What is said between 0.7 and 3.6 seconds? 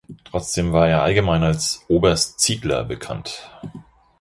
war er allgemein als «Oberst Ziegler» bekannt.